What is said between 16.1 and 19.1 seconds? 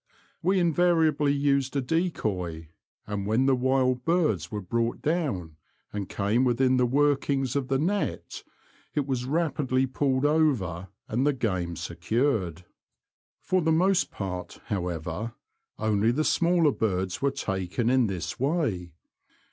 smaller birds were taken in this way.